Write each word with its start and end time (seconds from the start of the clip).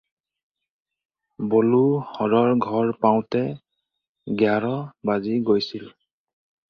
বলো 1.51 1.81
হৰৰ 2.15 2.53
ঘৰ 2.65 2.89
পাওঁতে 3.05 3.43
এঘাৰ 4.37 4.67
বাজি 5.11 5.37
গৈছিল। 5.51 5.87